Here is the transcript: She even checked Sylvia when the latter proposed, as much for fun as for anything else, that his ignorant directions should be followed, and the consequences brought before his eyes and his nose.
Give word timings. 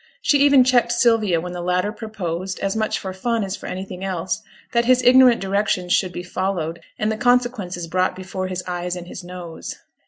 She 0.23 0.39
even 0.39 0.63
checked 0.63 0.91
Sylvia 0.93 1.39
when 1.39 1.51
the 1.53 1.61
latter 1.61 1.91
proposed, 1.91 2.57
as 2.57 2.75
much 2.75 2.97
for 2.97 3.13
fun 3.13 3.43
as 3.43 3.55
for 3.55 3.67
anything 3.67 4.03
else, 4.03 4.41
that 4.71 4.85
his 4.85 5.03
ignorant 5.03 5.39
directions 5.41 5.93
should 5.93 6.11
be 6.11 6.23
followed, 6.23 6.79
and 6.97 7.11
the 7.11 7.17
consequences 7.17 7.85
brought 7.85 8.15
before 8.15 8.47
his 8.47 8.63
eyes 8.65 8.95
and 8.95 9.05
his 9.05 9.23
nose. 9.23 9.75